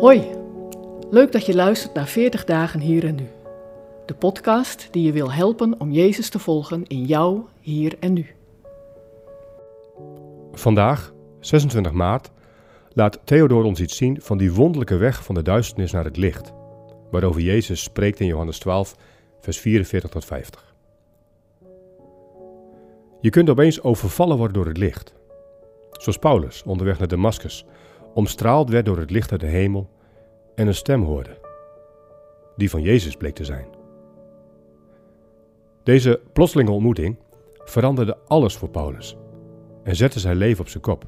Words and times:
Hoi, 0.00 0.26
leuk 1.10 1.32
dat 1.32 1.46
je 1.46 1.54
luistert 1.54 1.94
naar 1.94 2.06
40 2.06 2.44
dagen 2.44 2.80
hier 2.80 3.04
en 3.04 3.14
nu. 3.14 3.26
De 4.06 4.14
podcast 4.14 4.88
die 4.90 5.02
je 5.02 5.12
wil 5.12 5.32
helpen 5.32 5.80
om 5.80 5.90
Jezus 5.90 6.28
te 6.28 6.38
volgen 6.38 6.86
in 6.86 7.04
jou, 7.04 7.40
hier 7.60 7.96
en 8.00 8.12
nu. 8.12 8.26
Vandaag, 10.52 11.12
26 11.40 11.92
maart, 11.92 12.30
laat 12.92 13.20
Theodor 13.24 13.64
ons 13.64 13.80
iets 13.80 13.96
zien 13.96 14.20
van 14.20 14.38
die 14.38 14.52
wonderlijke 14.52 14.96
weg 14.96 15.24
van 15.24 15.34
de 15.34 15.42
duisternis 15.42 15.92
naar 15.92 16.04
het 16.04 16.16
licht, 16.16 16.52
waarover 17.10 17.40
Jezus 17.40 17.82
spreekt 17.82 18.20
in 18.20 18.26
Johannes 18.26 18.58
12, 18.58 18.94
vers 19.40 19.58
44 19.58 20.10
tot 20.10 20.24
50. 20.24 20.74
Je 23.20 23.30
kunt 23.30 23.50
opeens 23.50 23.82
overvallen 23.82 24.36
worden 24.36 24.54
door 24.54 24.66
het 24.66 24.78
licht. 24.78 25.14
Zoals 25.90 26.18
Paulus 26.18 26.62
onderweg 26.62 26.98
naar 26.98 27.08
Damascus 27.08 27.66
omstraald 28.18 28.70
werd 28.70 28.84
door 28.84 28.98
het 28.98 29.10
licht 29.10 29.30
uit 29.30 29.40
de 29.40 29.46
hemel 29.46 29.90
en 30.54 30.66
een 30.66 30.74
stem 30.74 31.02
hoorde, 31.02 31.40
die 32.56 32.70
van 32.70 32.82
Jezus 32.82 33.16
bleek 33.16 33.34
te 33.34 33.44
zijn. 33.44 33.66
Deze 35.82 36.20
plotselinge 36.32 36.70
ontmoeting 36.70 37.18
veranderde 37.64 38.18
alles 38.26 38.56
voor 38.56 38.68
Paulus 38.68 39.16
en 39.82 39.96
zette 39.96 40.20
zijn 40.20 40.36
leven 40.36 40.60
op 40.60 40.68
zijn 40.68 40.82
kop. 40.82 41.04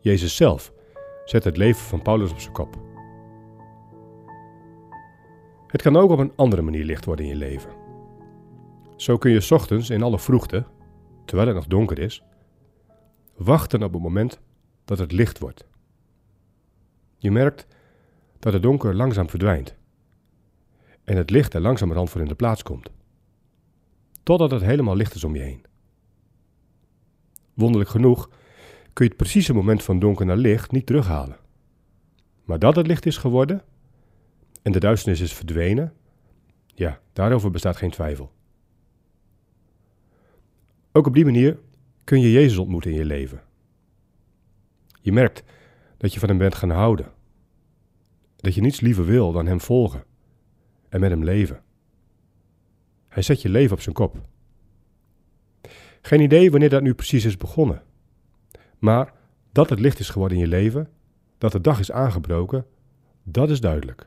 Jezus 0.00 0.36
zelf 0.36 0.72
zette 1.24 1.48
het 1.48 1.56
leven 1.56 1.82
van 1.82 2.02
Paulus 2.02 2.30
op 2.30 2.40
zijn 2.40 2.52
kop. 2.52 2.76
Het 5.66 5.82
kan 5.82 5.96
ook 5.96 6.10
op 6.10 6.18
een 6.18 6.32
andere 6.36 6.62
manier 6.62 6.84
licht 6.84 7.04
worden 7.04 7.24
in 7.24 7.30
je 7.30 7.36
leven. 7.36 7.70
Zo 8.96 9.18
kun 9.18 9.30
je 9.30 9.46
ochtends 9.50 9.90
in 9.90 10.02
alle 10.02 10.18
vroegte, 10.18 10.64
terwijl 11.24 11.48
het 11.48 11.56
nog 11.56 11.66
donker 11.66 11.98
is, 11.98 12.22
wachten 13.36 13.82
op 13.82 13.92
het 13.92 14.02
moment 14.02 14.40
dat 14.84 14.98
het 14.98 15.12
licht 15.12 15.38
wordt. 15.38 15.66
Je 17.18 17.30
merkt 17.30 17.66
dat 18.38 18.52
het 18.52 18.62
donker 18.62 18.94
langzaam 18.94 19.28
verdwijnt 19.28 19.74
en 21.04 21.16
het 21.16 21.30
licht 21.30 21.54
er 21.54 21.60
langzamerhand 21.60 22.10
voor 22.10 22.20
in 22.20 22.28
de 22.28 22.34
plaats 22.34 22.62
komt, 22.62 22.90
totdat 24.22 24.50
het 24.50 24.62
helemaal 24.62 24.96
licht 24.96 25.14
is 25.14 25.24
om 25.24 25.34
je 25.34 25.42
heen. 25.42 25.64
Wonderlijk 27.54 27.90
genoeg 27.90 28.28
kun 28.92 29.04
je 29.04 29.10
het 29.10 29.16
precieze 29.16 29.52
moment 29.52 29.82
van 29.82 29.98
donker 29.98 30.26
naar 30.26 30.36
licht 30.36 30.70
niet 30.70 30.86
terughalen. 30.86 31.36
Maar 32.44 32.58
dat 32.58 32.76
het 32.76 32.86
licht 32.86 33.06
is 33.06 33.16
geworden 33.16 33.62
en 34.62 34.72
de 34.72 34.80
duisternis 34.80 35.20
is 35.20 35.32
verdwenen, 35.32 35.92
ja, 36.66 37.00
daarover 37.12 37.50
bestaat 37.50 37.76
geen 37.76 37.90
twijfel. 37.90 38.32
Ook 40.92 41.06
op 41.06 41.14
die 41.14 41.24
manier 41.24 41.58
kun 42.04 42.20
je 42.20 42.32
Jezus 42.32 42.58
ontmoeten 42.58 42.90
in 42.90 42.96
je 42.96 43.04
leven. 43.04 43.42
Je 45.02 45.12
merkt 45.12 45.42
dat 45.96 46.12
je 46.12 46.20
van 46.20 46.28
hem 46.28 46.38
bent 46.38 46.54
gaan 46.54 46.70
houden. 46.70 47.12
Dat 48.36 48.54
je 48.54 48.60
niets 48.60 48.80
liever 48.80 49.04
wil 49.04 49.32
dan 49.32 49.46
hem 49.46 49.60
volgen 49.60 50.04
en 50.88 51.00
met 51.00 51.10
hem 51.10 51.24
leven. 51.24 51.62
Hij 53.08 53.22
zet 53.22 53.42
je 53.42 53.48
leven 53.48 53.76
op 53.76 53.80
zijn 53.80 53.94
kop. 53.94 54.16
Geen 56.02 56.20
idee 56.20 56.50
wanneer 56.50 56.68
dat 56.68 56.82
nu 56.82 56.94
precies 56.94 57.24
is 57.24 57.36
begonnen. 57.36 57.82
Maar 58.78 59.12
dat 59.52 59.70
het 59.70 59.80
licht 59.80 59.98
is 59.98 60.08
geworden 60.08 60.36
in 60.36 60.42
je 60.42 60.48
leven, 60.48 60.88
dat 61.38 61.52
de 61.52 61.60
dag 61.60 61.78
is 61.78 61.92
aangebroken, 61.92 62.66
dat 63.22 63.50
is 63.50 63.60
duidelijk. 63.60 64.06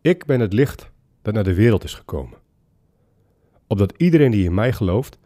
Ik 0.00 0.24
ben 0.24 0.40
het 0.40 0.52
licht 0.52 0.90
dat 1.22 1.34
naar 1.34 1.44
de 1.44 1.54
wereld 1.54 1.84
is 1.84 1.94
gekomen. 1.94 2.38
Opdat 3.66 3.94
iedereen 3.96 4.30
die 4.30 4.44
in 4.44 4.54
mij 4.54 4.72
gelooft 4.72 5.18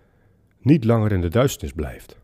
niet 0.65 0.85
langer 0.85 1.13
in 1.13 1.21
de 1.21 1.29
duisternis 1.29 1.73
blijft. 1.73 2.19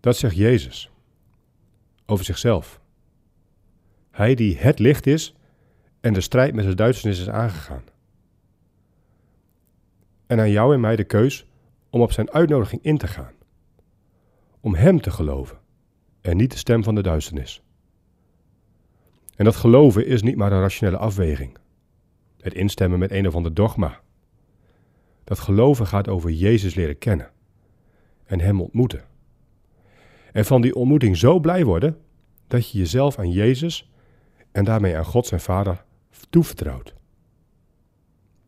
Dat 0.00 0.16
zegt 0.16 0.36
Jezus 0.36 0.90
over 2.06 2.24
zichzelf. 2.24 2.80
Hij 4.10 4.34
die 4.34 4.56
het 4.58 4.78
licht 4.78 5.06
is 5.06 5.34
en 6.00 6.12
de 6.12 6.20
strijd 6.20 6.54
met 6.54 6.64
de 6.64 6.74
duisternis 6.74 7.20
is 7.20 7.28
aangegaan. 7.28 7.84
En 10.26 10.40
aan 10.40 10.50
jou 10.50 10.74
en 10.74 10.80
mij 10.80 10.96
de 10.96 11.04
keus 11.04 11.46
om 11.90 12.00
op 12.00 12.12
zijn 12.12 12.30
uitnodiging 12.30 12.82
in 12.82 12.98
te 12.98 13.06
gaan. 13.06 13.32
Om 14.60 14.74
Hem 14.74 15.00
te 15.00 15.10
geloven 15.10 15.58
en 16.20 16.36
niet 16.36 16.50
de 16.50 16.58
stem 16.58 16.84
van 16.84 16.94
de 16.94 17.02
duisternis. 17.02 17.62
En 19.36 19.44
dat 19.44 19.56
geloven 19.56 20.06
is 20.06 20.22
niet 20.22 20.36
maar 20.36 20.52
een 20.52 20.60
rationele 20.60 20.96
afweging. 20.96 21.56
Het 22.40 22.54
instemmen 22.54 22.98
met 22.98 23.10
een 23.10 23.26
of 23.26 23.34
ander 23.34 23.54
dogma. 23.54 24.00
Dat 25.26 25.38
geloven 25.38 25.86
gaat 25.86 26.08
over 26.08 26.30
Jezus 26.30 26.74
leren 26.74 26.98
kennen 26.98 27.30
en 28.24 28.40
Hem 28.40 28.60
ontmoeten. 28.60 29.04
En 30.32 30.44
van 30.44 30.60
die 30.60 30.74
ontmoeting 30.74 31.16
zo 31.16 31.40
blij 31.40 31.64
worden 31.64 31.98
dat 32.46 32.70
je 32.70 32.78
jezelf 32.78 33.18
aan 33.18 33.30
Jezus 33.30 33.90
en 34.52 34.64
daarmee 34.64 34.96
aan 34.96 35.04
God 35.04 35.26
zijn 35.26 35.40
Vader 35.40 35.84
toevertrouwt. 36.30 36.94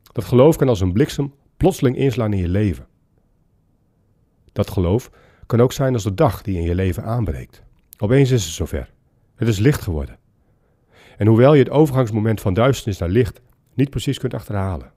Dat 0.02 0.24
geloof 0.24 0.56
kan 0.56 0.68
als 0.68 0.80
een 0.80 0.92
bliksem 0.92 1.34
plotseling 1.56 1.96
inslaan 1.96 2.32
in 2.32 2.38
je 2.38 2.48
leven. 2.48 2.86
Dat 4.52 4.70
geloof 4.70 5.10
kan 5.46 5.60
ook 5.60 5.72
zijn 5.72 5.92
als 5.92 6.02
de 6.02 6.14
dag 6.14 6.42
die 6.42 6.56
in 6.56 6.62
je 6.62 6.74
leven 6.74 7.04
aanbreekt. 7.04 7.62
Opeens 7.98 8.30
is 8.30 8.44
het 8.44 8.54
zover. 8.54 8.92
Het 9.34 9.48
is 9.48 9.58
licht 9.58 9.82
geworden. 9.82 10.18
En 11.16 11.26
hoewel 11.26 11.54
je 11.54 11.62
het 11.62 11.70
overgangsmoment 11.70 12.40
van 12.40 12.54
duisternis 12.54 12.98
naar 12.98 13.08
licht 13.08 13.40
niet 13.74 13.90
precies 13.90 14.18
kunt 14.18 14.34
achterhalen. 14.34 14.92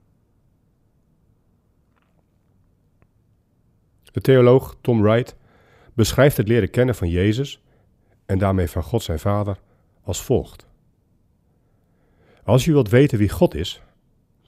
De 4.12 4.20
theoloog 4.20 4.76
Tom 4.80 5.02
Wright 5.02 5.36
beschrijft 5.94 6.36
het 6.36 6.48
leren 6.48 6.70
kennen 6.70 6.94
van 6.94 7.08
Jezus 7.08 7.62
en 8.26 8.38
daarmee 8.38 8.68
van 8.68 8.82
God 8.82 9.02
zijn 9.02 9.18
Vader 9.18 9.58
als 10.02 10.22
volgt. 10.22 10.66
Als 12.44 12.64
je 12.64 12.72
wilt 12.72 12.88
weten 12.88 13.18
wie 13.18 13.28
God 13.28 13.54
is, 13.54 13.82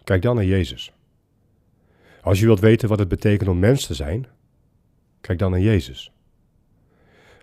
kijk 0.04 0.22
dan 0.22 0.34
naar 0.34 0.44
Jezus. 0.44 0.92
Als 2.20 2.41
je 2.41 2.47
wilt 2.47 2.60
weten 2.60 2.88
wat 2.88 2.98
het 2.98 3.08
betekent 3.08 3.48
om 3.48 3.58
mens 3.58 3.86
te 3.86 3.94
zijn, 3.94 4.26
kijk 5.20 5.38
dan 5.38 5.50
naar 5.50 5.60
Jezus. 5.60 6.12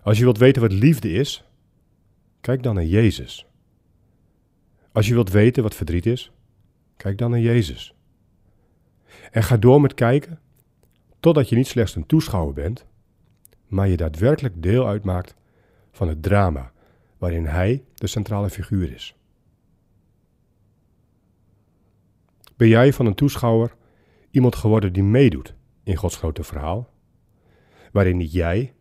Als 0.04 0.18
je 0.18 0.24
wilt 0.24 0.38
weten 0.38 0.62
wat 0.62 0.72
liefde 0.72 1.12
is, 1.12 1.44
kijk 2.42 2.64
dan 2.64 2.76
naar 2.76 2.86
Jezus. 2.86 3.46
Als 4.92 5.08
je 5.08 5.14
wilt 5.14 5.30
weten 5.30 5.64
wat 5.64 5.76
verdriet 5.76 6.06
is, 6.06 6.32
kijk 6.98 7.18
dan 7.18 7.32
naar 7.32 7.40
Jezus. 7.40 7.94
En 9.32 9.44
ga 9.44 9.58
door 9.58 9.82
met 9.82 9.94
kijken 9.94 10.40
totdat 11.22 11.50
je 11.50 11.56
niet 11.56 11.68
slechts 11.68 11.96
een 11.96 12.06
toeschouwer 12.06 12.54
bent, 12.54 12.86
maar 13.68 13.88
je 13.88 13.98
daadwerkelijk 13.98 14.62
deel 14.62 14.88
uitmaakt 14.88 15.36
van 15.92 16.08
het 16.08 16.24
drama 16.24 16.72
waarin 17.18 17.46
Hij 17.46 17.84
de 17.94 18.08
centrale 18.08 18.50
figuur 18.50 18.94
is. 18.94 19.16
Ben 22.56 22.68
jij 22.68 22.94
van 22.94 23.06
een 23.06 23.16
toeschouwer 23.16 23.76
iemand 24.32 24.56
geworden 24.56 24.94
die 24.94 25.04
meedoet 25.04 25.56
in 25.84 25.96
Gods 25.96 26.18
grote 26.18 26.44
verhaal, 26.44 26.90
waarin 27.92 28.18
niet 28.18 28.32
jij, 28.32 28.74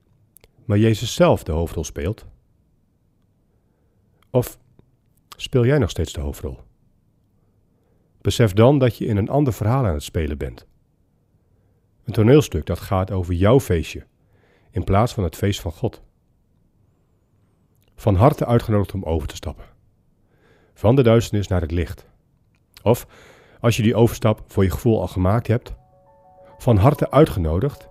maar 0.64 0.78
Jezus 0.78 1.14
zelf 1.14 1.42
de 1.42 1.52
hoofdrol 1.52 1.84
speelt? 1.84 2.26
Of 4.30 4.58
speel 5.36 5.66
jij 5.66 5.78
nog 5.78 5.90
steeds 5.90 6.12
de 6.12 6.20
hoofdrol? 6.20 6.58
Besef 8.20 8.52
dan 8.52 8.78
dat 8.78 8.96
je 8.96 9.06
in 9.06 9.16
een 9.16 9.28
ander 9.28 9.52
verhaal 9.52 9.86
aan 9.86 9.94
het 9.94 10.02
spelen 10.02 10.38
bent. 10.38 10.66
Een 12.04 12.12
toneelstuk 12.12 12.66
dat 12.66 12.80
gaat 12.80 13.10
over 13.10 13.34
jouw 13.34 13.60
feestje, 13.60 14.06
in 14.70 14.84
plaats 14.84 15.14
van 15.14 15.24
het 15.24 15.36
feest 15.36 15.60
van 15.60 15.72
God. 15.72 16.02
Van 17.94 18.14
harte 18.14 18.46
uitgenodigd 18.46 18.94
om 18.94 19.02
over 19.02 19.28
te 19.28 19.34
stappen. 19.34 19.64
Van 20.74 20.96
de 20.96 21.02
duisternis 21.02 21.48
naar 21.48 21.60
het 21.60 21.70
licht. 21.70 22.06
Of, 22.82 23.06
als 23.60 23.76
je 23.76 23.82
die 23.82 23.94
overstap 23.94 24.42
voor 24.46 24.64
je 24.64 24.70
gevoel 24.70 25.00
al 25.00 25.08
gemaakt 25.08 25.46
hebt, 25.46 25.74
van 26.58 26.76
harte 26.76 27.10
uitgenodigd 27.10 27.88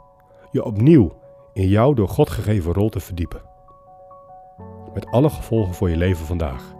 je 0.52 0.64
opnieuw 0.64 1.20
in 1.54 1.68
jouw 1.68 1.94
door 1.94 2.10
God 2.10 2.30
gegeven 2.30 2.74
rol 2.74 2.90
te 2.90 3.00
verdiepen. 3.00 3.42
Met 4.94 5.06
alle 5.06 5.30
gevolgen 5.30 5.74
voor 5.74 5.90
je 5.90 5.98
leven 5.98 6.26
vandaag. 6.26 6.74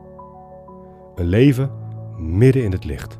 Een 1.16 1.26
leven 1.26 1.72
midden 2.18 2.64
in 2.64 2.72
het 2.72 2.84
licht. 2.84 3.20